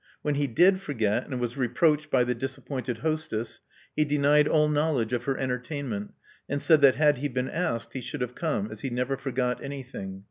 [0.23, 3.61] When he did forget, and was reproached by the disappointed hostess,
[3.95, 6.15] he denied all knowledge of her entertainment,
[6.49, 9.63] and said that had he been asked he should have come, as he never forgot
[9.63, 10.19] anything.